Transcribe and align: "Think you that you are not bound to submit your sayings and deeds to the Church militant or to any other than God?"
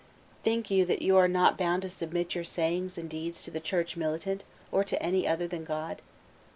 "Think 0.43 0.71
you 0.71 0.83
that 0.87 1.03
you 1.03 1.15
are 1.17 1.27
not 1.27 1.59
bound 1.59 1.83
to 1.83 1.89
submit 1.91 2.33
your 2.33 2.43
sayings 2.43 2.97
and 2.97 3.07
deeds 3.07 3.43
to 3.43 3.51
the 3.51 3.59
Church 3.59 3.95
militant 3.95 4.43
or 4.71 4.83
to 4.83 4.99
any 4.99 5.27
other 5.27 5.47
than 5.47 5.63
God?" 5.63 6.01